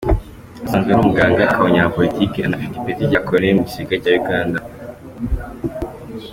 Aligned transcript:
Asanzwe 0.65 0.89
ari 0.91 1.01
umuganga, 1.03 1.39
akaba 1.45 1.65
umunyapolitike 1.67 2.39
anafite 2.43 2.73
ipeti 2.77 3.01
rya 3.09 3.21
Koloneri 3.25 3.57
mu 3.57 3.63
gisirikare 3.67 4.01
cya 4.03 4.13
Uganda. 4.21 4.59